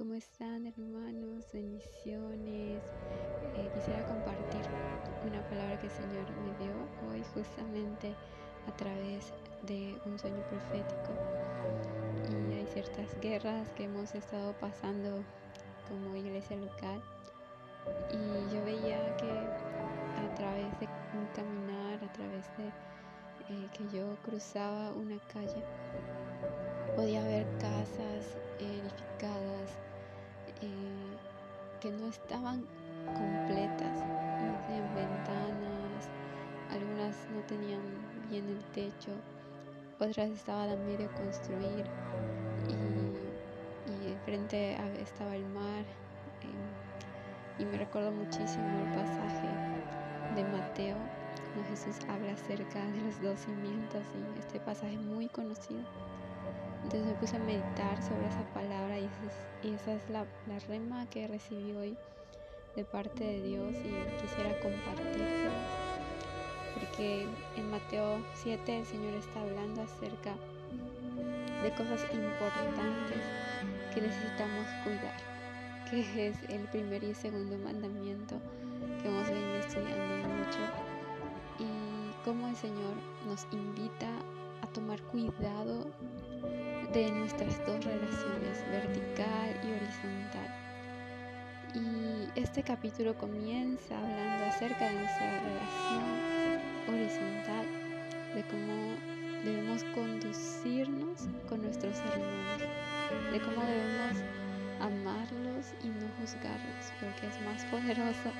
¿cómo 0.00 0.14
están 0.14 0.66
hermanos? 0.66 1.44
Bendiciones. 1.52 2.82
Eh, 3.54 3.70
quisiera 3.74 4.02
compartir 4.06 4.62
una 5.28 5.46
palabra 5.50 5.78
que 5.78 5.88
el 5.88 5.92
Señor 5.92 6.24
me 6.40 6.64
dio 6.64 6.72
hoy 7.06 7.22
justamente 7.34 8.14
a 8.66 8.74
través 8.78 9.34
de 9.66 9.94
un 10.06 10.18
sueño 10.18 10.42
profético. 10.48 11.12
Y 12.30 12.54
hay 12.54 12.66
ciertas 12.72 13.20
guerras 13.20 13.68
que 13.76 13.84
hemos 13.84 14.14
estado 14.14 14.54
pasando 14.54 15.22
como 15.86 16.16
iglesia 16.16 16.56
local. 16.56 17.02
Y 18.10 18.54
yo 18.54 18.64
veía 18.64 19.16
que 19.18 19.30
a 19.30 20.34
través 20.34 20.80
de 20.80 20.88
un 21.12 21.26
caminar, 21.34 22.02
a 22.02 22.12
través 22.14 22.46
de 22.56 22.68
eh, 23.50 23.68
que 23.76 23.84
yo 23.94 24.16
cruzaba 24.22 24.92
una 24.92 25.18
calle, 25.28 25.62
podía 26.96 27.22
ver 27.22 27.46
casas 27.58 28.09
estaban 32.30 32.64
completas, 33.06 34.06
no 34.38 34.54
tenían 34.68 34.94
ventanas, 34.94 36.08
algunas 36.70 37.16
no 37.34 37.40
tenían 37.48 37.82
bien 38.30 38.48
el 38.48 38.62
techo, 38.66 39.10
otras 39.98 40.30
estaban 40.30 40.70
a 40.70 40.76
medio 40.76 41.10
construir 41.14 41.84
y, 42.68 44.12
y 44.12 44.16
frente 44.24 44.76
estaba 45.02 45.34
el 45.34 45.44
mar 45.46 45.82
eh, 46.42 47.62
y 47.62 47.64
me 47.64 47.78
recuerdo 47.78 48.12
muchísimo 48.12 48.78
el 48.78 48.94
pasaje 48.94 49.48
de 50.36 50.44
Mateo 50.44 50.98
cuando 51.52 51.68
Jesús 51.70 51.96
habla 52.08 52.34
acerca 52.34 52.78
de 52.92 53.00
los 53.00 53.20
dos 53.20 53.40
cimientos 53.40 54.04
y 54.14 54.38
este 54.38 54.60
pasaje 54.60 54.96
muy 54.98 55.26
conocido. 55.26 55.82
Entonces 56.84 57.06
me 57.06 57.14
puse 57.14 57.36
a 57.36 57.40
meditar 57.40 58.00
sobre 58.00 58.28
esa 58.28 58.44
palabra 58.54 59.00
y 59.00 59.74
esa 59.74 59.94
es, 59.94 60.08
la, 60.10 60.24
rema 60.68 61.06
que 61.10 61.26
recibí 61.26 61.72
hoy 61.72 61.96
de 62.76 62.84
parte 62.84 63.24
de 63.24 63.42
Dios 63.42 63.74
y 63.74 64.22
quisiera 64.22 64.58
compartirla 64.60 65.50
Porque 66.74 67.26
en 67.56 67.70
Mateo 67.70 68.18
7 68.34 68.78
el 68.78 68.86
Señor 68.86 69.14
está 69.14 69.40
hablando 69.40 69.82
acerca 69.82 70.34
de 71.62 71.70
cosas 71.72 72.02
importantes 72.12 73.22
que 73.94 74.00
necesitamos 74.00 74.66
cuidar, 74.84 75.16
que 75.90 76.28
es 76.28 76.36
el 76.48 76.62
primer 76.68 77.02
y 77.04 77.14
segundo 77.14 77.58
mandamiento 77.58 78.36
que 79.02 79.08
hemos 79.08 79.28
venido 79.28 79.56
estudiando 79.56 80.28
mucho 80.28 80.58
y 81.58 82.24
cómo 82.24 82.48
el 82.48 82.56
Señor 82.56 82.94
nos 83.26 83.46
invita 83.52 84.08
a 84.62 84.66
tomar 84.68 85.00
cuidado 85.02 85.86
de 86.92 87.10
nuestras 87.10 87.58
dos 87.66 87.84
relaciones, 87.84 88.64
vertical 88.70 89.60
y 89.62 89.72
horizontal. 89.72 90.69
Y 91.72 92.28
este 92.34 92.64
capítulo 92.64 93.16
comienza 93.16 93.96
hablando 93.96 94.44
acerca 94.46 94.88
de 94.88 94.98
nuestra 94.98 95.40
relación 95.40 96.02
horizontal, 96.88 97.66
de 98.34 98.42
cómo 98.42 98.96
debemos 99.44 99.84
conducirnos 99.94 101.28
con 101.48 101.62
nuestros 101.62 101.96
hermanos, 101.98 102.62
de 103.30 103.40
cómo 103.40 103.64
debemos 103.64 104.16
amarlos 104.80 105.66
y 105.84 105.88
no 105.88 106.08
juzgarlos, 106.18 106.92
porque 106.98 107.28
es 107.28 107.40
más 107.42 107.64
poderoso 107.66 108.32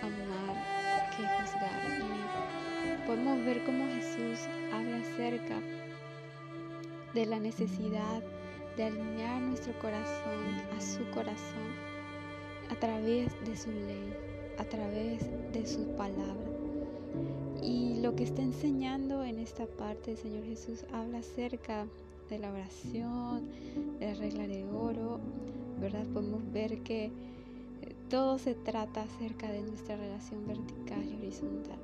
amar 0.00 1.10
que 1.10 1.24
juzgar. 1.42 1.98
Y 2.86 3.06
podemos 3.06 3.44
ver 3.44 3.64
cómo 3.64 3.84
Jesús 3.96 4.48
habla 4.72 4.96
acerca 4.96 5.60
de 7.12 7.26
la 7.26 7.38
necesidad 7.38 8.22
de 8.78 8.84
alinear 8.84 9.42
nuestro 9.42 9.78
corazón 9.78 10.62
a 10.74 10.80
su 10.80 11.04
corazón 11.10 11.87
a 12.70 12.74
través 12.76 13.32
de 13.44 13.56
su 13.56 13.70
ley, 13.70 14.12
a 14.58 14.64
través 14.64 15.22
de 15.52 15.66
su 15.66 15.84
palabra. 15.96 16.34
Y 17.62 18.00
lo 18.00 18.14
que 18.14 18.24
está 18.24 18.42
enseñando 18.42 19.24
en 19.24 19.38
esta 19.38 19.66
parte, 19.66 20.12
el 20.12 20.18
Señor 20.18 20.44
Jesús 20.44 20.84
habla 20.92 21.18
acerca 21.18 21.86
de 22.28 22.38
la 22.38 22.52
oración, 22.52 23.48
de 23.98 24.06
la 24.06 24.14
regla 24.14 24.46
de 24.46 24.64
oro, 24.64 25.18
¿verdad? 25.80 26.06
Podemos 26.12 26.40
ver 26.52 26.82
que 26.82 27.06
eh, 27.06 27.10
todo 28.08 28.38
se 28.38 28.54
trata 28.54 29.02
acerca 29.02 29.50
de 29.50 29.62
nuestra 29.62 29.96
relación 29.96 30.46
vertical 30.46 31.04
y 31.04 31.16
horizontal. 31.16 31.78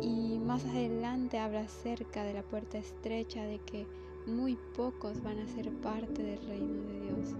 Y 0.00 0.38
más 0.38 0.64
adelante 0.64 1.38
habla 1.38 1.60
acerca 1.60 2.24
de 2.24 2.34
la 2.34 2.42
puerta 2.42 2.78
estrecha, 2.78 3.44
de 3.44 3.58
que 3.58 3.86
muy 4.26 4.58
pocos 4.76 5.22
van 5.22 5.38
a 5.38 5.48
ser 5.48 5.70
parte 5.80 6.22
del 6.22 6.46
reino 6.46 6.82
de 6.82 7.00
Dios. 7.00 7.34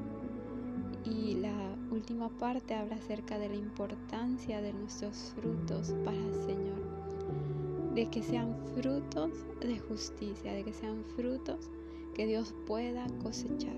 Y 1.11 1.35
la 1.35 1.77
última 1.91 2.29
parte 2.29 2.75
habla 2.75 2.97
acerca 2.97 3.39
de 3.39 3.49
la 3.49 3.57
importancia 3.57 4.61
de 4.61 4.73
nuestros 4.73 5.33
frutos 5.35 5.95
para 6.05 6.17
el 6.17 6.35
Señor. 6.45 6.79
De 7.95 8.07
que 8.07 8.23
sean 8.23 8.55
frutos 8.75 9.31
de 9.61 9.79
justicia, 9.79 10.53
de 10.53 10.65
que 10.65 10.73
sean 10.73 11.05
frutos 11.17 11.71
que 12.15 12.27
Dios 12.27 12.55
pueda 12.67 13.07
cosechar. 13.23 13.77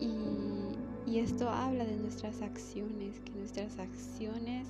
Y, 0.00 1.18
esto 1.18 1.48
habla 1.48 1.84
de 1.84 1.96
nuestras 1.98 2.40
acciones, 2.40 3.20
que 3.20 3.32
nuestras 3.32 3.78
acciones 3.78 4.66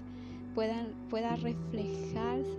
puedan 0.56 0.88
pueda 1.08 1.36
reflejarse 1.36 2.58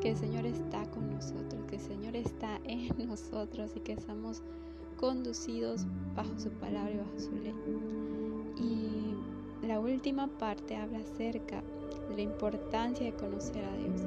que 0.00 0.10
el 0.10 0.16
Señor 0.16 0.46
está 0.46 0.90
con 0.90 1.10
nosotros, 1.10 1.62
que 1.68 1.76
el 1.76 1.82
Señor 1.82 2.16
está 2.16 2.58
en 2.64 2.88
nosotros 3.06 3.72
y 3.76 3.80
que 3.80 3.92
estamos 3.92 4.42
conducidos 4.96 5.86
bajo 6.16 6.38
su 6.38 6.48
palabra 6.50 6.90
y 6.90 6.96
bajo 6.96 7.20
su 7.20 7.32
ley. 7.32 7.54
Y 8.60 9.66
la 9.66 9.80
última 9.80 10.26
parte 10.26 10.76
habla 10.76 10.98
acerca 10.98 11.62
de 12.08 12.16
la 12.16 12.22
importancia 12.22 13.06
de 13.06 13.12
conocer 13.12 13.64
a 13.64 13.76
Dios. 13.76 14.00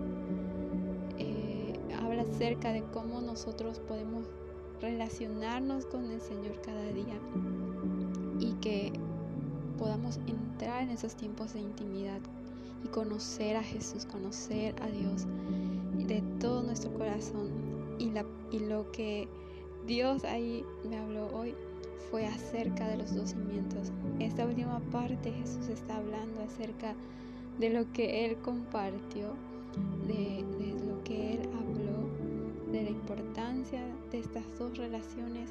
Eh, 1.18 1.74
habla 2.02 2.24
acerca 2.24 2.72
de 2.74 2.84
cómo 2.94 3.22
nosotros 3.22 3.80
podemos 3.80 4.26
relacionarnos 4.82 5.86
con 5.86 6.10
el 6.10 6.20
Señor 6.22 6.60
cada 6.62 6.88
día 6.92 7.20
y 8.40 8.54
que 8.54 8.92
podamos 9.78 10.20
entrar 10.28 10.84
en 10.84 10.90
esos 10.90 11.16
tiempos 11.16 11.54
de 11.54 11.60
intimidad 11.62 12.20
y 12.84 12.88
conocer 12.88 13.56
a 13.56 13.64
Jesús, 13.64 14.06
conocer 14.06 14.76
a 14.82 14.88
Dios 14.88 15.28
de 16.08 16.22
todo 16.40 16.64
nuestro 16.64 16.94
corazón. 16.94 17.50
Y, 18.00 18.12
y 18.56 18.60
lo 18.60 18.92
que 18.92 19.28
Dios 19.86 20.24
ahí 20.24 20.66
me 20.90 20.98
habló 20.98 21.28
hoy 21.34 21.56
fue 22.10 22.26
acerca 22.26 22.88
de 22.88 22.98
los 22.98 23.14
dos 23.16 23.32
cimientos. 23.32 23.92
Esta 24.20 24.46
última 24.46 24.80
parte 24.92 25.32
Jesús 25.32 25.68
está 25.70 25.98
hablando 25.98 26.42
acerca 26.42 26.96
de 27.60 27.70
lo 27.70 27.92
que 27.92 28.26
Él 28.26 28.38
compartió, 28.38 29.34
de, 30.08 30.44
lo 30.88 31.04
que 31.04 31.34
Él 31.34 31.50
habló, 31.54 32.72
de 32.72 32.84
la 32.84 32.90
importancia 32.90 33.82
de 34.12 34.20
estas 34.20 34.44
dos 34.58 34.78
relaciones. 34.78 35.50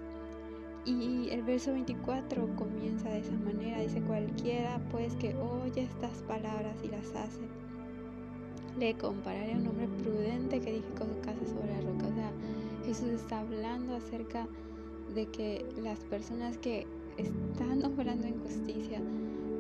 Y 0.85 1.29
el 1.31 1.43
verso 1.43 1.73
24 1.73 2.57
comienza 2.57 3.11
de 3.11 3.21
esa 3.21 3.37
manera, 3.37 3.81
dice 3.81 4.01
cualquiera 4.01 4.81
pues 4.91 5.15
que 5.17 5.35
oye 5.37 5.83
estas 5.83 6.23
palabras 6.23 6.75
y 6.83 6.89
las 6.89 7.07
hace 7.15 7.61
le 8.79 8.97
compararé 8.97 9.53
a 9.53 9.57
un 9.59 9.67
hombre 9.67 9.89
prudente 10.03 10.61
que 10.61 10.71
edificó 10.71 11.05
su 11.05 11.21
casa 11.21 11.39
sobre 11.47 11.73
la 11.73 11.81
roca. 11.81 12.07
O 12.07 12.15
sea, 12.15 12.33
Jesús 12.87 13.09
está 13.09 13.41
hablando 13.41 13.95
acerca 13.95 14.45
de 14.45 14.49
que 15.15 15.65
las 15.83 15.99
personas 16.05 16.57
que 16.59 16.87
están 17.17 17.85
obrando 17.85 18.27
en 18.27 18.41
justicia, 18.41 19.01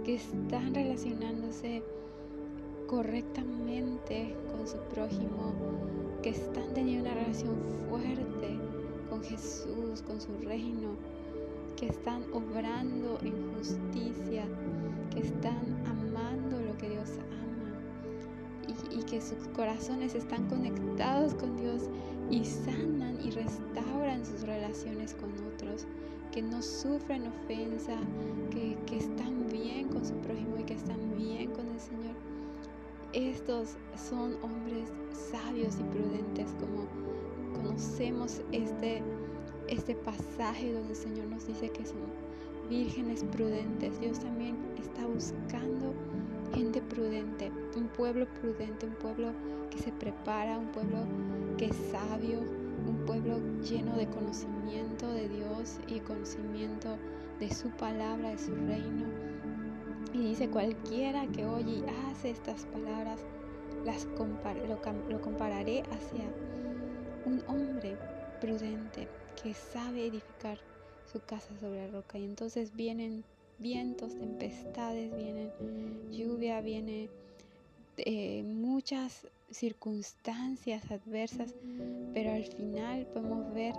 que 0.04 0.14
están 0.14 0.74
relacionándose 0.74 1.82
correctamente 2.86 4.34
con 4.50 4.66
su 4.66 4.78
prójimo, 4.94 5.54
que 6.22 6.30
están 6.30 6.72
teniendo 6.72 7.10
una 7.10 7.14
relación 7.14 7.56
fuerte 7.88 8.58
con 9.08 9.22
Jesús, 9.22 10.02
con 10.06 10.20
su 10.20 10.32
reino, 10.38 10.90
que 11.76 11.88
están 11.88 12.24
obrando 12.32 13.18
en 13.22 13.54
justicia, 13.54 14.44
que 15.12 15.20
están 15.20 15.82
amando 15.86 16.60
lo 16.60 16.76
que 16.78 16.90
Dios 16.90 17.10
ama 17.30 17.80
y, 18.90 19.02
que 19.04 19.20
sus 19.20 19.48
corazones 19.48 20.14
están 20.14 20.48
conectados 20.48 21.34
con 21.34 21.56
Dios 21.56 21.82
y 22.30 22.44
sanan 22.44 23.18
y 23.22 23.30
restauran 23.30 24.09
sus 24.24 24.42
relaciones 24.42 25.14
con 25.14 25.30
otros, 25.54 25.86
que 26.32 26.42
no 26.42 26.62
sufren 26.62 27.26
ofensa, 27.26 27.96
que, 28.50 28.76
que 28.86 28.98
están 28.98 29.48
bien 29.50 29.88
con 29.88 30.04
su 30.04 30.14
prójimo 30.16 30.56
y 30.58 30.64
que 30.64 30.74
están 30.74 31.16
bien 31.16 31.50
con 31.50 31.68
el 31.68 31.80
Señor. 31.80 32.14
Estos 33.12 33.76
son 34.08 34.36
hombres 34.42 34.92
sabios 35.32 35.76
y 35.80 35.82
prudentes 35.84 36.54
como 36.60 36.86
conocemos 37.54 38.40
este, 38.52 39.02
este 39.68 39.94
pasaje 39.96 40.72
donde 40.72 40.90
el 40.90 40.96
Señor 40.96 41.26
nos 41.26 41.46
dice 41.46 41.70
que 41.70 41.84
son 41.84 41.98
vírgenes 42.68 43.24
prudentes. 43.32 43.98
Dios 44.00 44.20
también 44.20 44.56
está 44.78 45.06
buscando 45.06 45.92
gente 46.54 46.80
prudente, 46.82 47.50
un 47.76 47.88
pueblo 47.88 48.26
prudente, 48.40 48.86
un 48.86 48.94
pueblo 48.94 49.32
que 49.70 49.78
se 49.78 49.92
prepara, 49.92 50.58
un 50.58 50.68
pueblo 50.68 50.98
que 51.58 51.66
es 51.66 51.76
sabio, 51.90 52.40
un 52.86 53.04
pueblo 53.06 53.38
lleno 53.62 53.96
de 53.96 54.06
conocimiento 54.08 55.10
de 55.12 55.28
Dios 55.28 55.78
y 55.86 56.00
conocimiento 56.00 56.96
de 57.38 57.52
su 57.52 57.70
palabra, 57.70 58.30
de 58.30 58.38
su 58.38 58.54
reino. 58.54 59.06
Y 60.12 60.18
dice, 60.18 60.48
cualquiera 60.48 61.26
que 61.28 61.46
oye 61.46 61.78
y 61.78 61.84
hace 62.10 62.30
estas 62.30 62.66
palabras, 62.66 63.20
las 63.84 64.04
lo, 64.04 64.80
lo 65.08 65.20
compararé 65.20 65.82
hacia 65.82 66.24
un 67.24 67.42
hombre 67.46 67.96
prudente 68.40 69.08
que 69.42 69.54
sabe 69.54 70.06
edificar 70.06 70.58
su 71.10 71.20
casa 71.20 71.48
sobre 71.60 71.86
la 71.86 71.92
roca. 71.92 72.18
Y 72.18 72.24
entonces 72.24 72.74
vienen 72.74 73.24
vientos, 73.58 74.16
tempestades, 74.16 75.14
vienen 75.16 75.50
lluvia, 76.10 76.60
viene 76.60 77.08
eh, 77.98 78.42
muchas 78.44 79.26
circunstancias 79.50 80.90
adversas, 80.90 81.54
pero 82.14 82.32
al 82.32 82.44
final 82.44 83.06
podemos 83.06 83.52
ver 83.52 83.74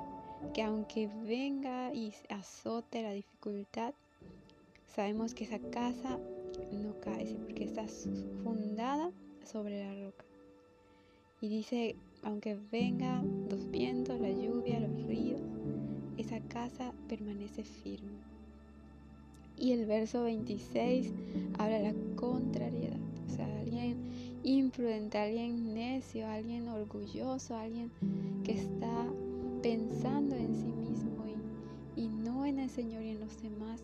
que 0.53 0.63
aunque 0.63 1.09
venga 1.25 1.93
y 1.93 2.13
azote 2.29 3.03
la 3.03 3.11
dificultad, 3.11 3.93
sabemos 4.95 5.33
que 5.33 5.45
esa 5.45 5.59
casa 5.59 6.19
no 6.71 6.99
cae, 6.99 7.35
porque 7.45 7.63
está 7.63 7.85
fundada 8.43 9.11
sobre 9.45 9.83
la 9.83 10.05
roca. 10.05 10.25
Y 11.41 11.47
dice, 11.47 11.95
aunque 12.23 12.57
venga 12.71 13.23
los 13.49 13.69
vientos, 13.71 14.19
la 14.19 14.29
lluvia, 14.29 14.79
los 14.79 15.05
ríos, 15.05 15.41
esa 16.17 16.39
casa 16.41 16.93
permanece 17.07 17.63
firme. 17.63 18.19
Y 19.57 19.73
el 19.73 19.85
verso 19.85 20.23
26 20.23 21.11
habla 21.57 21.77
de 21.77 21.93
la 21.93 22.15
contrariedad, 22.15 22.99
o 23.27 23.35
sea, 23.35 23.45
alguien 23.59 23.97
imprudente, 24.43 25.17
alguien 25.17 25.73
necio, 25.73 26.27
alguien 26.27 26.67
orgulloso, 26.67 27.55
alguien 27.55 27.91
que 28.43 28.53
está 28.53 29.05
pensando 29.61 30.35
en 30.35 30.55
sí 30.55 30.71
mismo 30.71 31.25
y, 31.95 32.01
y 32.01 32.07
no 32.07 32.45
en 32.45 32.59
el 32.59 32.69
Señor 32.69 33.03
y 33.03 33.09
en 33.09 33.19
los 33.19 33.41
demás, 33.41 33.83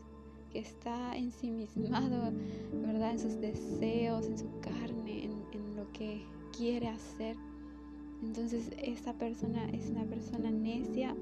que 0.52 0.60
está 0.60 1.16
ensimismado, 1.18 2.32
¿verdad? 2.74 3.12
En 3.12 3.20
sus 3.20 3.40
deseos, 3.40 4.26
en 4.26 4.38
su 4.38 4.60
carne, 4.60 5.26
en, 5.26 5.32
en 5.52 5.76
lo 5.76 5.92
que 5.92 6.22
quiere 6.56 6.88
hacer. 6.88 7.36
Entonces 8.24 8.72
esta 8.82 9.14
persona 9.14 9.70
es 9.70 9.90
una 9.90 10.06
persona 10.06 10.50
necia 10.50 11.16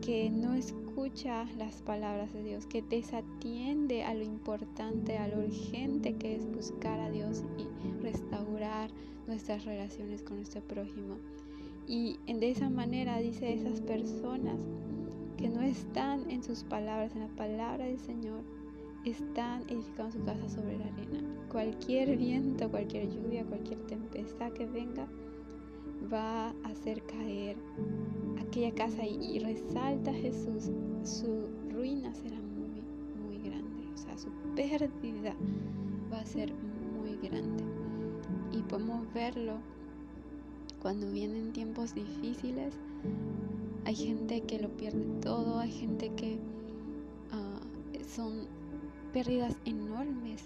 que 0.00 0.30
no 0.30 0.54
escucha 0.54 0.85
las 1.58 1.82
palabras 1.82 2.32
de 2.32 2.42
Dios, 2.42 2.66
que 2.66 2.80
desatiende 2.80 4.02
a 4.02 4.14
lo 4.14 4.22
importante, 4.22 5.18
a 5.18 5.28
lo 5.28 5.44
urgente 5.44 6.14
que 6.14 6.36
es 6.36 6.50
buscar 6.50 6.98
a 7.00 7.10
Dios 7.10 7.44
y 7.58 8.02
restaurar 8.02 8.90
nuestras 9.26 9.66
relaciones 9.66 10.22
con 10.22 10.36
nuestro 10.36 10.62
prójimo. 10.62 11.16
Y 11.86 12.18
de 12.26 12.50
esa 12.50 12.70
manera 12.70 13.18
dice 13.18 13.52
esas 13.52 13.80
personas 13.82 14.58
que 15.36 15.48
no 15.48 15.60
están 15.60 16.30
en 16.30 16.42
sus 16.42 16.64
palabras, 16.64 17.14
en 17.14 17.20
la 17.20 17.36
palabra 17.36 17.84
del 17.84 18.00
Señor, 18.00 18.40
están 19.04 19.62
edificando 19.68 20.12
su 20.12 20.24
casa 20.24 20.48
sobre 20.48 20.78
la 20.78 20.86
arena. 20.86 21.22
Cualquier 21.52 22.16
viento, 22.16 22.70
cualquier 22.70 23.10
lluvia, 23.10 23.44
cualquier 23.44 23.80
tempestad 23.86 24.50
que 24.52 24.66
venga, 24.66 25.06
va 26.12 26.48
a 26.48 26.68
hacer 26.70 27.02
caer 27.02 27.56
aquella 28.40 28.72
casa 28.74 29.04
y, 29.04 29.38
resalta 29.38 30.12
Jesús, 30.12 30.70
su 31.06 31.48
ruina 31.72 32.12
será 32.14 32.36
muy, 32.40 32.82
muy 33.22 33.38
grande, 33.38 33.84
o 33.94 33.96
sea, 33.96 34.18
su 34.18 34.28
pérdida 34.54 35.34
va 36.12 36.20
a 36.20 36.26
ser 36.26 36.52
muy 37.00 37.16
grande. 37.16 37.64
Y 38.52 38.62
podemos 38.62 39.12
verlo 39.14 39.58
cuando 40.82 41.10
vienen 41.10 41.52
tiempos 41.52 41.94
difíciles, 41.94 42.74
hay 43.84 43.94
gente 43.94 44.40
que 44.42 44.58
lo 44.58 44.68
pierde 44.76 45.04
todo, 45.20 45.60
hay 45.60 45.70
gente 45.70 46.10
que 46.16 46.38
ah, 47.30 47.60
son 48.08 48.46
pérdidas 49.12 49.56
enormes 49.64 50.44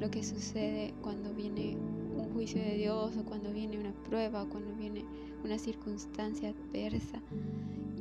lo 0.00 0.10
que 0.10 0.22
sucede 0.24 0.92
cuando 1.02 1.32
viene 1.32 1.76
un 2.16 2.32
juicio 2.34 2.60
de 2.60 2.76
Dios 2.76 3.16
o 3.16 3.24
cuando 3.24 3.52
viene 3.52 3.78
una 3.78 3.92
prueba 4.04 4.42
o 4.42 4.48
cuando 4.48 4.74
viene 4.74 5.04
una 5.44 5.58
circunstancia 5.58 6.50
adversa. 6.50 7.20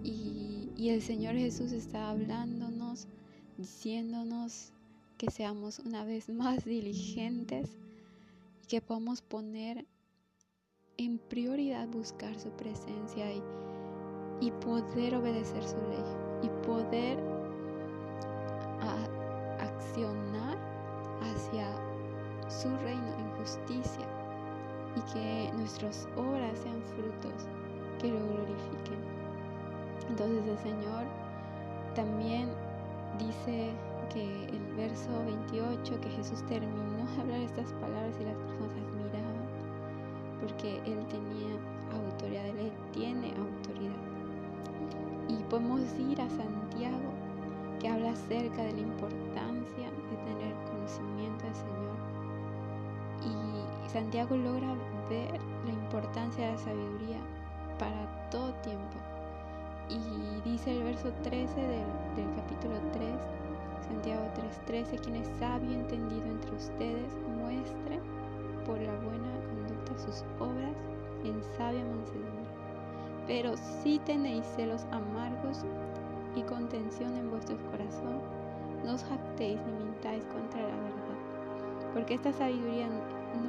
Y, 0.03 0.38
y 0.79 0.91
el 0.91 1.01
Señor 1.01 1.35
Jesús 1.35 1.73
está 1.73 2.09
hablándonos, 2.09 3.09
diciéndonos 3.57 4.71
que 5.17 5.29
seamos 5.29 5.79
una 5.79 6.05
vez 6.05 6.29
más 6.29 6.63
diligentes 6.63 7.75
y 8.63 8.67
que 8.67 8.79
podamos 8.79 9.21
poner 9.21 9.85
en 10.95 11.17
prioridad 11.17 11.85
buscar 11.89 12.39
su 12.39 12.49
presencia 12.51 13.29
y, 13.33 13.43
y 14.39 14.51
poder 14.51 15.15
obedecer 15.15 15.67
su 15.67 15.75
ley 15.75 16.03
y 16.43 16.65
poder 16.65 17.19
accionar 19.59 20.57
hacia 21.21 21.67
su 22.47 22.69
reino 22.77 23.13
en 23.17 23.29
justicia 23.37 24.07
y 24.95 25.13
que 25.13 25.51
nuestras 25.57 26.07
obras 26.15 26.57
sean 26.59 26.81
frutos 26.95 27.47
que 27.99 28.07
lo 28.07 28.19
glorifiquen. 28.19 29.18
Entonces 30.07 30.47
el 30.47 30.57
Señor 30.59 31.03
también 31.95 32.49
dice 33.17 33.71
que 34.13 34.45
el 34.45 34.75
verso 34.75 35.09
28, 35.25 36.01
que 36.01 36.09
Jesús 36.09 36.43
terminó 36.47 37.05
de 37.15 37.21
hablar 37.21 37.41
estas 37.41 37.71
palabras 37.73 38.15
y 38.19 38.25
las 38.25 38.35
personas 38.35 38.71
admiraban, 38.71 39.43
porque 40.41 40.77
Él 40.85 41.05
tenía 41.07 41.51
autoridad, 41.91 42.45
Él 42.45 42.71
tiene 42.93 43.33
autoridad. 43.35 43.99
Y 45.27 45.43
podemos 45.49 45.81
ir 45.99 46.21
a 46.21 46.29
Santiago, 46.29 47.11
que 47.79 47.89
habla 47.89 48.11
acerca 48.11 48.63
de 48.63 48.73
la 48.73 48.79
importancia 48.79 49.87
de 49.87 50.17
tener 50.25 50.53
conocimiento 50.65 51.45
del 51.45 51.55
Señor 51.55 51.79
Santiago 53.91 54.37
logra 54.37 54.75
ver 55.09 55.31
la 55.65 55.71
importancia 55.71 56.45
de 56.45 56.51
la 56.51 56.57
sabiduría 56.59 57.17
para 57.79 58.29
todo 58.29 58.53
tiempo. 58.61 59.08
Dice 60.49 60.71
el 60.75 60.83
verso 60.83 61.11
13 61.21 61.61
del, 61.61 62.35
capítulo 62.35 62.73
3, 62.91 63.13
Santiago 63.87 64.23
3:13, 64.65 64.99
quien 64.99 65.17
es 65.17 65.27
sabio 65.37 65.71
entendido 65.71 66.25
entre 66.25 66.55
ustedes, 66.55 67.15
muestre 67.37 67.99
por 68.65 68.79
la 68.79 68.95
buena 68.95 69.29
conducta 69.45 69.95
sus 69.99 70.25
obras 70.39 70.73
en 71.23 71.39
sabia 71.55 71.85
mansedumbre. 71.85 72.49
Pero 73.27 73.55
si 73.57 73.99
tenéis 73.99 74.43
celos 74.55 74.87
amargos 74.91 75.63
y 76.35 76.41
contención 76.41 77.15
en 77.15 77.29
vuestro 77.29 77.55
corazón, 77.69 78.19
no 78.83 78.95
os 78.95 79.03
jactéis 79.03 79.59
ni 79.67 79.85
mintáis 79.85 80.25
contra 80.25 80.61
la 80.63 80.75
verdad, 80.75 81.93
porque 81.93 82.15
esta 82.15 82.33
sabiduría 82.33 82.87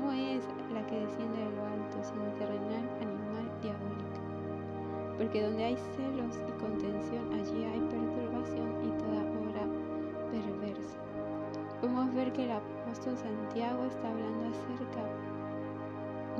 no 0.03 0.13
es 0.13 0.45
la 0.71 0.87
que 0.87 1.01
desciende 1.01 1.39
de 1.39 1.51
lo 1.57 1.65
alto, 1.65 1.97
sino 2.03 2.25
terrenal, 2.37 2.85
animal, 3.01 3.49
diabólica. 3.63 4.00
Porque 5.21 5.43
donde 5.43 5.63
hay 5.63 5.77
celos 5.77 6.41
y 6.49 6.53
contención, 6.63 7.31
allí 7.35 7.63
hay 7.63 7.81
perturbación 7.93 8.73
y 8.83 8.89
toda 8.97 9.21
obra 9.21 9.69
perversa. 10.33 10.97
Podemos 11.79 12.15
ver 12.15 12.33
que 12.33 12.45
el 12.45 12.53
apóstol 12.53 13.19
Santiago 13.19 13.85
está 13.85 14.09
hablando 14.09 14.49
acerca 14.49 15.05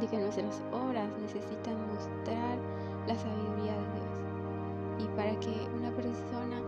de 0.01 0.07
que 0.07 0.17
nuestras 0.17 0.63
obras 0.73 1.11
necesitan 1.21 1.77
mostrar 1.93 2.57
la 3.07 3.15
sabiduría 3.17 3.77
de 3.77 3.85
Dios. 4.01 5.05
Y 5.05 5.05
para 5.15 5.39
que 5.41 5.53
una 5.77 5.91
persona 5.91 6.63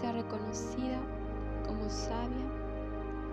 sea 0.00 0.12
reconocida 0.12 1.00
como 1.68 1.86
sabia, 1.90 2.48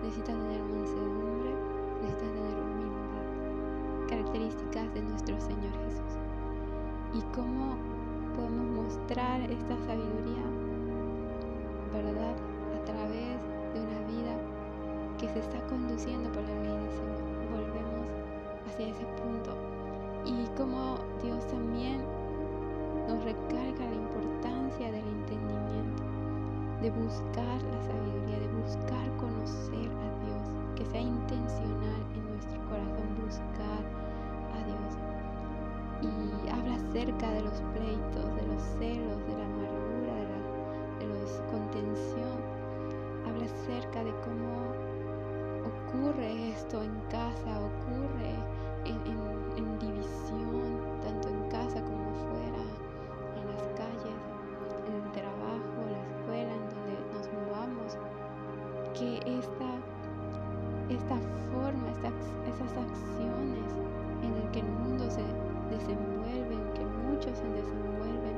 necesita 0.02 0.32
tener 0.32 0.60
mansedumbre, 0.60 1.54
necesita 2.02 2.32
tener 2.34 2.60
características 4.10 4.92
de 4.92 5.00
nuestro 5.04 5.40
Señor 5.40 5.72
Jesús. 5.86 6.18
¿Y 7.14 7.22
cómo 7.34 7.89
podemos 8.40 8.86
mostrar 8.86 9.40
esta 9.42 9.76
sabiduría, 9.84 10.44
verdad, 11.92 12.36
a 12.72 12.84
través 12.84 13.36
de 13.74 13.80
una 13.80 14.00
vida 14.08 14.34
que 15.18 15.28
se 15.28 15.40
está 15.40 15.60
conduciendo 15.66 16.30
por 16.32 16.42
la 16.42 16.54
ley 16.62 16.72
del 16.72 16.90
Señor? 16.90 17.20
Volvemos 17.52 18.08
hacia 18.66 18.88
ese 18.88 19.04
punto. 19.20 19.52
Y 20.24 20.48
cómo 20.56 20.96
Dios 21.22 21.46
también 21.48 22.00
nos 23.08 23.22
recarga 23.24 23.84
la 23.84 23.96
importancia 23.96 24.86
del 24.86 25.04
entendimiento, 25.04 26.02
de 26.80 26.90
buscar 26.90 27.60
la 27.60 27.80
sabiduría, 27.84 28.38
de 28.40 28.48
buscar 28.64 29.04
conocer 29.16 29.88
a 29.90 30.08
Dios, 30.24 30.44
que 30.76 30.84
sea 30.86 31.00
intencional 31.00 32.00
en 32.16 32.24
nuestro 32.32 32.60
corazón 32.68 33.08
buscar 33.20 33.99
y 36.02 36.48
habla 36.48 36.74
acerca 36.76 37.30
de 37.30 37.42
los 37.42 37.60
pleitos, 37.74 38.36
de 38.36 38.46
los 38.46 38.62
celos, 38.78 39.18
de 39.26 39.34
la 39.36 39.44
amargura, 39.44 40.14
de 40.98 41.06
la 41.06 41.14
de 41.14 41.20
los 41.20 41.30
contención. 41.50 42.40
Habla 43.26 43.44
acerca 43.44 44.04
de 44.04 44.12
cómo 44.24 44.90
ocurre 45.64 46.50
esto 46.50 46.82
en 46.82 46.94
casa, 47.10 47.60
ocurre 47.60 48.32
en, 48.86 49.78
división, 49.78 50.80
tanto 51.02 51.28
en 51.28 51.42
casa 51.50 51.82
como 51.82 52.10
afuera, 52.10 52.64
en 53.36 53.44
las 53.48 53.62
calles, 53.76 54.20
en 54.86 54.94
el 54.94 55.12
trabajo, 55.12 55.76
en 55.84 55.92
la 55.92 56.00
escuela, 56.00 56.52
en 56.52 56.64
donde 56.70 56.94
nos 57.12 57.26
movamos. 57.32 57.98
Que 58.94 59.18
esta, 59.38 59.70
esta 60.88 61.16
forma, 61.52 61.90
esta, 61.90 62.08
esas 62.48 62.72
acciones, 62.76 63.49
desenvuelve, 65.80 66.54
en 66.54 66.72
que 66.74 66.84
muchos 67.08 67.38
se 67.38 67.48
desenvuelven, 67.48 68.36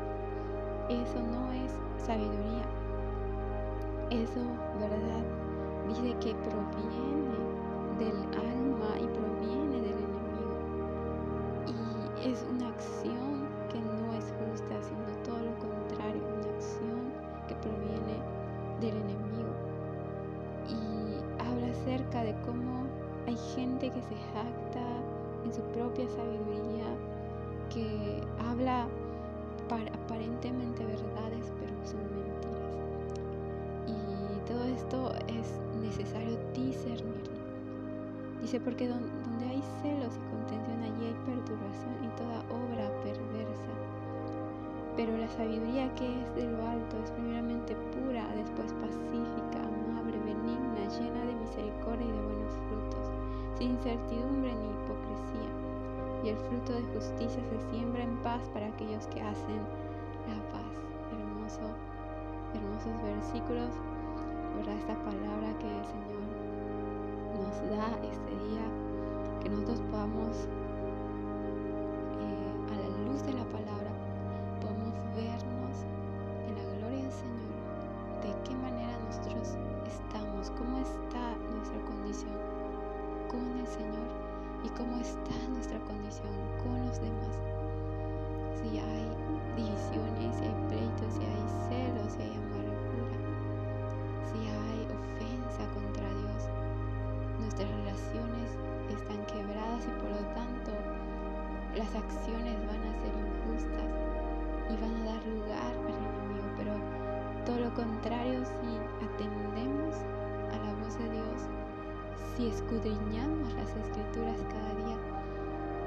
eso 0.88 1.20
no 1.20 1.52
es 1.52 1.72
sabiduría. 1.98 2.64
Eso, 4.10 4.40
¿verdad? 4.78 5.24
Dice 5.88 6.14
que 6.20 6.34
proviene 6.34 7.38
del 7.98 8.18
alma 8.34 8.98
y 8.98 9.06
proviene 9.06 9.76
del 9.80 9.96
enemigo. 9.98 10.54
Y 11.66 12.28
es 12.28 12.44
una 12.50 12.68
acción 12.68 13.48
que 13.70 13.80
no 13.80 14.12
es 14.14 14.32
justa, 14.38 14.74
sino 14.82 15.06
todo 15.24 15.38
lo 15.38 15.54
contrario, 15.58 16.22
una 16.40 16.54
acción 16.54 17.12
que 17.48 17.54
proviene 17.56 18.20
del 18.80 18.96
enemigo. 18.96 19.52
Y 20.68 21.42
habla 21.42 21.68
acerca 21.68 22.22
de 22.22 22.34
cómo 22.44 22.86
hay 23.26 23.36
gente 23.56 23.90
que 23.90 24.02
se 24.02 24.16
jacta 24.34 24.84
en 25.44 25.52
su 25.52 25.62
propia 25.72 26.08
sabiduría, 26.08 26.86
que 27.72 28.22
habla 28.38 28.86
aparentemente 30.04 30.84
verdades, 30.84 31.52
pero 31.58 31.72
son 31.86 32.04
mentiras. 32.12 32.76
Y 33.88 34.46
todo 34.46 34.64
esto 34.64 35.12
es 35.28 35.58
necesario 35.80 36.36
discernirlo. 36.52 37.40
Dice, 38.42 38.60
porque 38.60 38.88
donde 38.88 39.46
hay 39.46 39.62
celos 39.80 40.12
y 40.12 40.22
contención, 40.28 40.82
allí 40.82 41.06
hay 41.06 41.16
perturbación 41.24 41.94
y 42.04 42.08
toda 42.18 42.44
obra 42.52 42.90
perversa. 43.02 43.72
Pero 44.96 45.16
la 45.16 45.28
sabiduría 45.28 45.94
que 45.94 46.04
es 46.04 46.34
de 46.34 46.50
lo 46.52 46.68
alto 46.68 46.96
es 47.02 47.10
primeramente 47.12 47.74
pura, 47.96 48.28
después 48.36 48.74
pacífica, 48.84 49.64
amable, 49.64 50.18
benigna, 50.20 50.84
llena 51.00 51.24
de 51.24 51.34
misericordia 51.40 52.04
y 52.04 52.12
de 52.12 52.20
buenos 52.20 52.52
frutos, 52.68 53.08
sin 53.56 53.70
incertidumbre 53.70 54.52
ni 54.52 54.68
hipocresía 54.68 55.61
y 56.24 56.28
el 56.28 56.36
fruto 56.36 56.72
de 56.72 56.82
justicia 56.94 57.42
se 57.50 57.70
siembra 57.70 58.04
en 58.04 58.16
paz 58.22 58.48
para 58.52 58.66
aquellos 58.66 59.06
que 59.08 59.20
hacen 59.20 59.58
la 60.30 60.38
paz. 60.52 60.62
Hermoso, 61.10 61.66
hermosos 62.54 63.02
versículos, 63.02 63.70
¿verdad? 64.56 64.76
Esta 64.78 64.94
palabra 65.02 65.50
que 65.58 65.66
el 65.66 65.84
Señor 65.84 66.22
nos 67.34 67.54
da 67.70 67.98
este 68.06 68.30
día, 68.46 68.62
que 69.42 69.48
nosotros 69.48 69.80
podamos, 69.90 70.46
eh, 72.22 72.70
a 72.70 72.74
la 72.78 73.10
luz 73.10 73.22
de 73.26 73.32
la 73.32 73.44
palabra, 73.50 73.90
podamos 74.60 74.94
vernos 75.18 75.74
en 76.46 76.54
la 76.54 76.64
gloria 76.78 77.02
del 77.02 77.12
Señor, 77.12 77.50
de 78.22 78.30
qué 78.46 78.54
manera 78.62 78.94
nosotros 79.10 79.58
estamos, 79.90 80.50
cómo 80.54 80.78
está 80.78 81.34
nuestra 81.50 81.80
condición 81.82 82.38
con 83.28 83.42
el 83.58 83.66
Señor 83.66 84.06
y 84.62 84.68
cómo 84.78 85.00
está 85.00 85.34
con 86.20 86.86
los 86.86 87.00
demás. 87.00 87.36
Si 88.60 88.78
hay 88.78 89.08
divisiones, 89.56 90.36
si 90.36 90.44
hay 90.44 90.56
pleitos, 90.68 91.10
si 91.16 91.24
hay 91.24 91.44
celos, 91.68 92.12
si 92.12 92.22
hay 92.22 92.34
amargura, 92.36 93.16
si 94.28 94.38
hay 94.44 94.80
ofensa 94.92 95.64
contra 95.72 96.04
Dios, 96.04 96.42
nuestras 97.40 97.68
relaciones 97.70 98.48
están 98.92 99.24
quebradas 99.24 99.88
y 99.88 99.92
por 100.00 100.10
lo 100.10 100.24
tanto 100.36 100.70
las 101.76 101.88
acciones 101.96 102.60
van 102.68 102.82
a 102.84 102.92
ser 103.00 103.12
injustas 103.16 103.90
y 104.68 104.74
van 104.76 104.94
a 105.00 105.16
dar 105.16 105.22
lugar 105.26 105.72
al 105.72 105.96
enemigo. 105.96 106.44
Pero 106.58 106.74
todo 107.46 107.58
lo 107.58 107.74
contrario, 107.74 108.44
si 108.44 108.68
atendemos 109.00 109.96
a 110.52 110.56
la 110.60 110.72
voz 110.84 110.98
de 110.98 111.08
Dios, 111.08 111.40
si 112.36 112.48
escudriñamos 112.48 113.52
las 113.54 113.70
escrituras 113.76 114.36
cada 114.52 114.74
día 114.84 115.11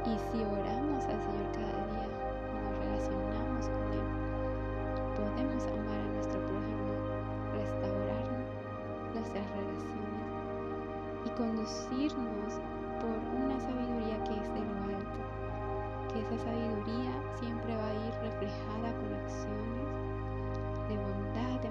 y 0.06 0.18
si 0.30 0.38
oramos 0.44 1.04
al 1.06 1.18
Señor 1.18 1.50
cada 1.50 1.82
día 1.90 2.06
y 2.06 2.58
nos 2.62 2.78
relacionamos 2.78 3.66
con 3.66 3.86
Él, 3.90 4.06
podemos 5.18 5.66
amar 5.66 5.98
a 5.98 6.14
nuestro 6.14 6.40
prójimo, 6.46 6.94
restaurar 7.58 8.26
nuestras 9.16 9.46
relaciones 9.50 10.30
y 11.26 11.30
conducirnos 11.34 12.54
por 13.02 13.18
una 13.34 13.60
sabiduría 13.60 14.22
que 14.30 14.38
es 14.38 14.50
de 14.54 14.62
lo 14.62 14.78
alto, 14.94 15.22
que 16.14 16.22
esa 16.22 16.38
sabiduría 16.38 17.14
siempre 17.42 17.76
va 17.76 17.90
a 17.90 17.98
ir 18.06 18.14
reflejada 18.22 18.94
con 19.02 19.10
acciones 19.26 19.90
de 20.86 20.98
bondad, 21.02 21.60
de 21.66 21.70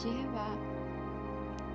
lleva, 0.00 0.48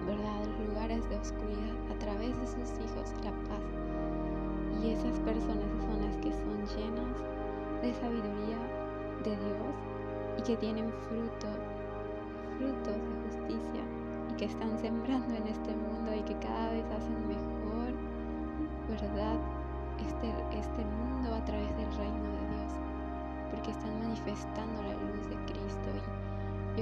¿verdad?, 0.06 0.46
los 0.46 0.70
lugares 0.70 1.10
de 1.10 1.18
oscuridad 1.18 1.76
a 1.92 2.00
través 2.00 2.40
de 2.40 2.48
sus 2.48 2.72
hijos 2.80 3.14
la 3.24 3.32
paz. 3.48 3.64
Y 4.82 4.92
esas 4.92 5.20
personas 5.22 5.72
son 5.82 6.02
las 6.06 6.16
que 6.18 6.32
son 6.32 6.58
llenas 6.78 7.18
de 7.82 7.94
sabiduría 7.94 8.58
de 9.24 9.32
Dios 9.32 9.76
y 10.38 10.42
que 10.44 10.58
tienen 10.58 10.92
fruto, 11.08 11.48
frutos 12.58 12.96
de 12.96 13.10
justicia 13.26 13.84
y 14.32 14.34
que 14.36 14.46
están 14.46 14.78
sembrando 14.78 15.34
en 15.34 15.48
este 15.48 15.72
mundo 15.76 16.14
y 16.16 16.22
que 16.22 16.38
cada 16.40 16.72
vez 16.72 16.86
hacen 16.92 17.28
mejor, 17.28 17.94
¿verdad? 18.90 19.38
Este, 20.06 20.30
este 20.58 20.86
mundo 20.86 21.34
a 21.34 21.44
través 21.46 21.76
del 21.76 21.92
reino 21.98 22.24
de 22.24 22.44
Dios, 22.56 22.74
porque 23.52 23.72
están 23.72 24.00
manifestando 24.00 24.84
la 24.84 24.94
luz 24.94 25.28
de 25.30 25.36
Cristo. 25.52 25.77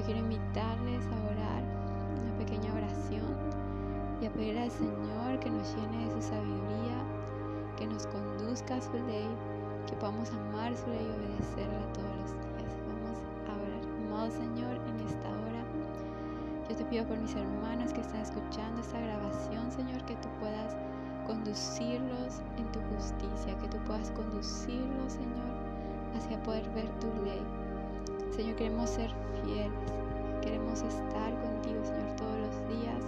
Quiero 0.06 0.20
invitarles 0.20 1.06
a 1.08 1.32
orar 1.32 1.64
una 2.22 2.38
pequeña 2.38 2.72
oración 2.74 3.26
y 4.22 4.28
a 4.28 4.32
pedir 4.32 4.58
al 4.60 4.72
Señor 4.72 5.40
que 5.40 5.50
nos 5.50 5.76
llene 5.76 6.06
de 6.06 6.12
su 6.14 6.22
sabiduría, 6.22 6.98
que 7.78 7.88
nos 7.88 8.06
conduzca 8.08 8.76
a 8.76 8.82
su 8.82 8.94
ley 8.94 9.28
que 9.86 9.96
podamos 9.96 10.32
amar 10.32 10.76
su 10.76 10.88
ley 10.88 11.06
y 11.06 11.12
obedecerla 11.12 11.94
todos 11.94 12.10
los 12.18 12.32
días. 12.34 12.74
Vamos 12.90 13.18
a 13.48 13.54
orar. 13.54 13.84
Amado 14.06 14.32
Señor, 14.32 14.76
en 14.88 15.08
esta 15.08 15.30
hora, 15.30 15.64
yo 16.70 16.76
te 16.76 16.86
pido 16.86 17.06
por 17.06 17.18
mis 17.18 17.36
hermanos 17.36 17.94
que 17.94 18.02
están 18.02 18.22
escuchando 18.22 18.82
esta 18.82 19.00
grabación, 19.00 19.72
Señor, 19.72 20.04
que 20.06 20.16
tú 20.16 20.30
puedas 20.40 20.76
conducirlos 21.28 22.42
en 22.58 22.72
tu 22.72 22.80
justicia, 22.96 23.58
que 23.60 23.68
tú 23.68 23.78
puedas 23.86 24.12
conducirlos, 24.12 25.14
Señor, 25.14 25.54
hacia 26.16 26.42
poder 26.44 26.68
ver 26.72 26.90
tu 27.00 27.08
ley. 27.24 27.42
Señor, 28.36 28.56
queremos 28.56 28.90
ser 28.90 29.10
fieles, 29.44 29.72
queremos 30.42 30.82
estar 30.82 31.32
contigo, 31.42 31.84
Señor, 31.84 32.16
todos 32.18 32.38
los 32.40 32.80
días, 32.80 33.04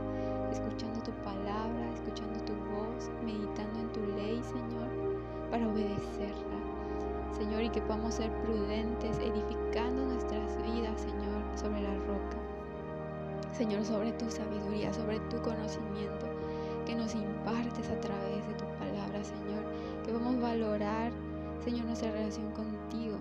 escuchando 0.52 1.00
tu 1.02 1.12
palabra, 1.24 1.94
escuchando 1.94 2.40
tu 2.46 2.54
voz, 2.72 3.10
meditando 3.26 3.80
en 3.80 3.92
tu 3.92 4.02
ley, 4.16 4.42
Señor, 4.44 4.88
para 5.52 5.68
obedecerla. 5.68 6.58
Señor, 7.38 7.62
y 7.64 7.70
que 7.70 7.82
podamos 7.82 8.16
ser 8.16 8.32
prudentes, 8.42 9.20
edificando 9.20 10.06
nuestras 10.06 10.58
vidas, 10.64 11.02
Señor, 11.02 11.42
sobre 11.56 11.82
la 11.82 11.94
roca. 12.08 12.38
Señor, 13.52 13.84
sobre 13.86 14.12
tu 14.14 14.30
sabiduría, 14.30 14.94
sobre 14.94 15.20
tu 15.32 15.38
conocimiento, 15.42 16.26
que 16.86 16.96
nos 16.96 17.14
impartes 17.14 17.90
a 17.90 18.00
través 18.00 18.48
de 18.48 18.54
tu 18.54 18.66
palabra, 18.80 19.24
Señor. 19.24 19.64
Que 20.06 20.12
podamos 20.14 20.40
valorar, 20.40 21.12
Señor, 21.64 21.86
nuestra 21.86 22.12
relación 22.12 22.52
contigo. 22.52 23.17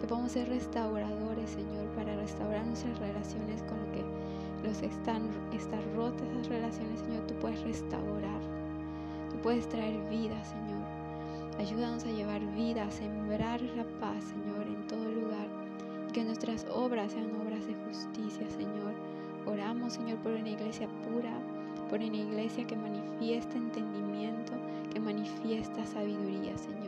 Que 0.00 0.06
podamos 0.06 0.32
ser 0.32 0.48
restauradores, 0.48 1.50
Señor, 1.50 1.86
para 1.96 2.14
restaurar 2.16 2.66
nuestras 2.66 2.98
relaciones 2.98 3.62
con 3.62 3.78
lo 3.78 3.92
que 3.92 4.04
los 4.68 4.82
están, 4.82 5.22
están 5.52 5.80
rotas 5.94 6.28
esas 6.32 6.48
relaciones, 6.48 7.00
Señor. 7.00 7.26
Tú 7.26 7.34
puedes 7.34 7.62
restaurar. 7.62 8.40
Tú 9.30 9.36
puedes 9.42 9.68
traer 9.68 9.98
vida, 10.10 10.42
Señor. 10.44 10.84
Ayúdanos 11.58 12.04
a 12.04 12.10
llevar 12.10 12.40
vida, 12.54 12.84
a 12.84 12.90
sembrar 12.90 13.62
la 13.62 13.84
paz, 13.98 14.22
Señor, 14.24 14.66
en 14.66 14.86
todo 14.86 15.04
lugar. 15.04 15.48
que 16.12 16.24
nuestras 16.24 16.66
obras 16.72 17.12
sean 17.12 17.30
obras 17.42 17.66
de 17.66 17.74
justicia, 17.86 18.48
Señor. 18.48 18.94
Oramos, 19.46 19.94
Señor, 19.94 20.18
por 20.18 20.32
una 20.32 20.48
iglesia 20.48 20.88
pura, 21.04 21.32
por 21.90 21.98
una 22.00 22.16
iglesia 22.16 22.66
que 22.66 22.74
manifiesta 22.76 23.56
entendimiento, 23.56 24.52
que 24.92 24.98
manifiesta 25.00 25.84
sabiduría, 25.84 26.56
Señor. 26.56 26.85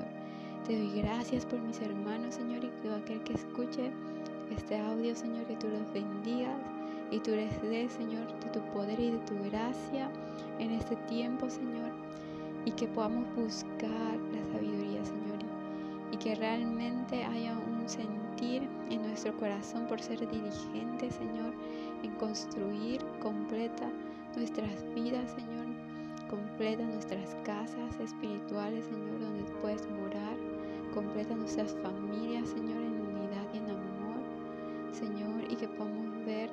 Te 0.69 0.77
doy 0.77 1.03
gracias 1.03 1.45
por 1.45 1.59
mis 1.61 1.81
hermanos, 1.81 2.37
Señor, 2.37 2.63
y 2.63 2.69
todo 2.83 2.95
aquel 2.95 3.21
que 3.25 3.33
escuche 3.33 3.91
este 4.55 4.79
audio, 4.79 5.17
Señor, 5.17 5.45
que 5.47 5.57
tú 5.57 5.67
los 5.69 5.93
bendigas 5.93 6.61
y 7.11 7.19
tú 7.19 7.33
les 7.33 7.61
des, 7.63 7.91
Señor, 7.93 8.27
de 8.45 8.51
tu 8.51 8.61
poder 8.73 9.01
y 9.01 9.11
de 9.11 9.19
tu 9.19 9.35
gracia 9.51 10.11
en 10.61 10.71
este 10.73 10.95
tiempo, 11.09 11.49
Señor 11.49 11.91
y 12.69 12.73
que 12.73 12.87
podamos 12.89 13.25
buscar 13.35 14.19
la 14.33 14.45
sabiduría, 14.53 15.03
Señor, 15.03 15.39
y 16.13 16.17
que 16.19 16.35
realmente 16.35 17.25
haya 17.25 17.57
un 17.57 17.89
sentir 17.89 18.69
en 18.91 19.01
nuestro 19.03 19.35
corazón 19.39 19.87
por 19.87 20.01
ser 20.01 20.21
dirigentes, 20.21 21.15
Señor, 21.15 21.55
en 22.03 22.11
construir 22.17 23.03
completa 23.23 23.89
nuestras 24.37 24.85
vidas, 24.95 25.31
Señor, 25.31 25.67
completa 26.29 26.83
nuestras 26.85 27.35
casas 27.45 27.99
espirituales, 28.01 28.85
Señor, 28.85 29.19
donde 29.19 29.45
puedes 29.63 29.89
morar, 29.91 30.28
completa 30.99 31.33
nuestras 31.33 31.76
familias, 31.81 32.49
Señor, 32.49 32.76
en 32.76 33.00
unidad 33.00 33.47
y 33.55 33.59
en 33.59 33.71
amor, 33.71 34.21
Señor, 34.90 35.45
y 35.49 35.55
que 35.55 35.69
podamos 35.69 36.26
ver 36.26 36.50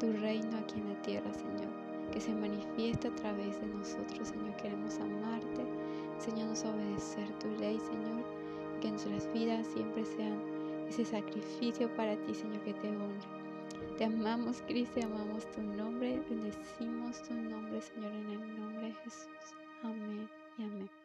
tu 0.00 0.10
reino 0.14 0.56
aquí 0.56 0.80
en 0.80 0.88
la 0.88 1.02
tierra, 1.02 1.30
Señor, 1.34 1.68
que 2.10 2.18
se 2.18 2.32
manifiesta 2.32 3.08
a 3.08 3.14
través 3.16 3.60
de 3.60 3.66
nosotros, 3.66 4.28
Señor, 4.28 4.56
queremos 4.56 4.98
amarte, 4.98 5.66
Señor, 6.16 6.48
nos 6.48 6.64
obedecer 6.64 7.28
tu 7.38 7.48
ley, 7.60 7.78
Señor, 7.80 8.24
que 8.80 8.88
nuestras 8.88 9.30
vidas 9.34 9.66
siempre 9.66 10.06
sean 10.06 10.40
ese 10.88 11.04
sacrificio 11.04 11.94
para 11.94 12.16
ti, 12.24 12.32
Señor, 12.32 12.60
que 12.60 12.72
te 12.72 12.88
honre. 12.88 13.42
Te 13.98 14.06
amamos, 14.06 14.62
Cristo, 14.62 15.00
te 15.00 15.04
amamos 15.04 15.44
tu 15.50 15.60
nombre, 15.60 16.18
bendecimos 16.30 17.22
tu 17.28 17.34
nombre, 17.34 17.82
Señor, 17.82 18.10
en 18.14 18.30
el 18.30 18.58
nombre 18.58 18.86
de 18.86 18.94
Jesús. 18.94 19.28
Amén 19.82 20.30
y 20.56 20.62
amén. 20.62 21.01